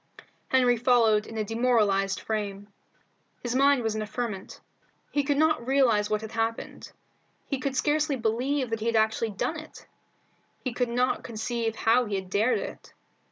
[0.47, 2.69] Henry followed in a demoralized frame.
[3.43, 4.59] His mind was in a ferment.
[5.11, 6.91] He could not realize what had happened.
[7.45, 9.85] He could scarcely believe that he had actually done it.
[10.63, 12.93] He could not conceive how he had dared it.